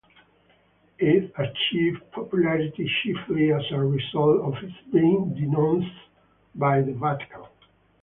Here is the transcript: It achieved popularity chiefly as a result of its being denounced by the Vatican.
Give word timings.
It 0.97 1.31
achieved 1.37 2.01
popularity 2.11 2.89
chiefly 3.03 3.51
as 3.53 3.61
a 3.69 3.81
result 3.81 4.41
of 4.41 4.53
its 4.63 4.73
being 4.91 5.35
denounced 5.35 5.93
by 6.55 6.81
the 6.81 6.93
Vatican. 6.93 7.43